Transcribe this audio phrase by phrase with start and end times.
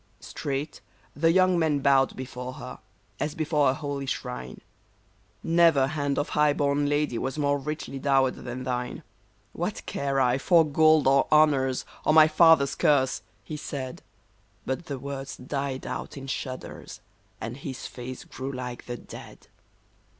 [0.33, 0.81] "Straight
[1.15, 2.79] the young man bowed before her,
[3.19, 4.61] as before a holy shrine:"
[5.43, 9.03] Never hand of high born lady was more richly dowered than thine!
[9.03, 9.03] RENA
[9.53, 14.01] 153 '* What care I for gold or honors, or— my— father's— curse?" he said;
[14.65, 16.99] But the words died out in shudders,
[17.39, 19.49] and his face grew like the dead.